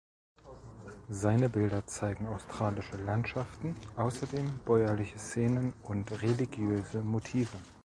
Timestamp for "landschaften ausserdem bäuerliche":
2.97-5.19